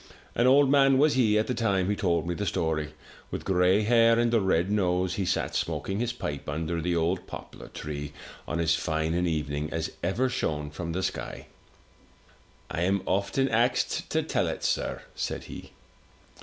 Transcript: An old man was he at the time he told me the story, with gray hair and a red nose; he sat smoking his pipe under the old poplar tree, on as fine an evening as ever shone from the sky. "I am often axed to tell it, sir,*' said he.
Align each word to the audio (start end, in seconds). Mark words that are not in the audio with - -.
An 0.33 0.47
old 0.47 0.67
man 0.67 0.97
was 0.97 1.13
he 1.13 1.37
at 1.37 1.45
the 1.45 1.53
time 1.53 1.87
he 1.87 1.95
told 1.95 2.25
me 2.27 2.33
the 2.33 2.47
story, 2.47 2.95
with 3.29 3.45
gray 3.45 3.83
hair 3.83 4.17
and 4.17 4.33
a 4.33 4.41
red 4.41 4.71
nose; 4.71 5.13
he 5.13 5.25
sat 5.25 5.53
smoking 5.53 5.99
his 5.99 6.11
pipe 6.11 6.49
under 6.49 6.81
the 6.81 6.95
old 6.95 7.27
poplar 7.27 7.67
tree, 7.67 8.11
on 8.47 8.59
as 8.59 8.73
fine 8.73 9.13
an 9.13 9.27
evening 9.27 9.69
as 9.71 9.91
ever 10.01 10.27
shone 10.27 10.71
from 10.71 10.93
the 10.93 11.03
sky. 11.03 11.45
"I 12.71 12.81
am 12.81 13.03
often 13.05 13.47
axed 13.49 14.09
to 14.09 14.23
tell 14.23 14.47
it, 14.47 14.63
sir,*' 14.63 15.03
said 15.13 15.43
he. 15.43 15.69